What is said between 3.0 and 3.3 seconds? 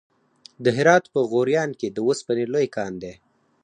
دی.